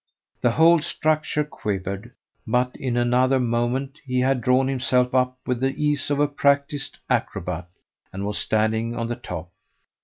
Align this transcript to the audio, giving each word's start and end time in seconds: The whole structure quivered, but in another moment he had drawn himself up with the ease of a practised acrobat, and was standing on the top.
The 0.41 0.49
whole 0.53 0.79
structure 0.81 1.43
quivered, 1.43 2.11
but 2.47 2.75
in 2.75 2.97
another 2.97 3.39
moment 3.39 3.99
he 4.03 4.21
had 4.21 4.41
drawn 4.41 4.67
himself 4.67 5.13
up 5.13 5.37
with 5.45 5.59
the 5.59 5.75
ease 5.77 6.09
of 6.09 6.19
a 6.19 6.27
practised 6.27 6.97
acrobat, 7.07 7.69
and 8.11 8.25
was 8.25 8.39
standing 8.39 8.95
on 8.95 9.05
the 9.09 9.15
top. 9.15 9.51